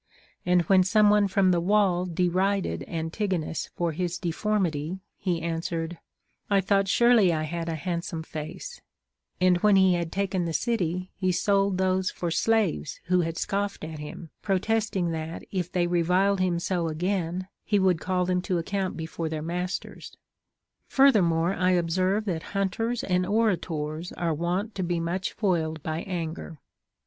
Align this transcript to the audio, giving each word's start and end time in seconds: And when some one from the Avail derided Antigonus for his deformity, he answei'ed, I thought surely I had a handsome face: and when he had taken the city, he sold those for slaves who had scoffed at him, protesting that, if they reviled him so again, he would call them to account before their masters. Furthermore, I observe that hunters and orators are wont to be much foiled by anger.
And 0.47 0.63
when 0.63 0.81
some 0.83 1.11
one 1.11 1.27
from 1.27 1.51
the 1.51 1.61
Avail 1.61 2.07
derided 2.07 2.83
Antigonus 2.87 3.69
for 3.75 3.91
his 3.91 4.17
deformity, 4.17 4.97
he 5.19 5.41
answei'ed, 5.41 5.97
I 6.49 6.59
thought 6.59 6.87
surely 6.87 7.31
I 7.31 7.43
had 7.43 7.69
a 7.69 7.75
handsome 7.75 8.23
face: 8.23 8.81
and 9.39 9.57
when 9.59 9.75
he 9.75 9.93
had 9.93 10.11
taken 10.11 10.45
the 10.45 10.53
city, 10.53 11.11
he 11.15 11.31
sold 11.31 11.77
those 11.77 12.09
for 12.09 12.31
slaves 12.31 12.99
who 13.03 13.21
had 13.21 13.37
scoffed 13.37 13.83
at 13.83 13.99
him, 13.99 14.31
protesting 14.41 15.11
that, 15.11 15.43
if 15.51 15.71
they 15.71 15.85
reviled 15.85 16.39
him 16.39 16.57
so 16.57 16.87
again, 16.87 17.47
he 17.63 17.77
would 17.77 18.01
call 18.01 18.25
them 18.25 18.41
to 18.41 18.57
account 18.57 18.97
before 18.97 19.29
their 19.29 19.43
masters. 19.43 20.17
Furthermore, 20.87 21.53
I 21.53 21.73
observe 21.73 22.25
that 22.25 22.41
hunters 22.57 23.03
and 23.03 23.23
orators 23.23 24.11
are 24.13 24.33
wont 24.33 24.73
to 24.73 24.81
be 24.83 24.99
much 24.99 25.31
foiled 25.33 25.83
by 25.83 26.01
anger. 26.07 26.57